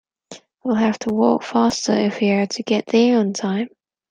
[0.63, 3.67] We'll have to walk faster if we are to get there in time.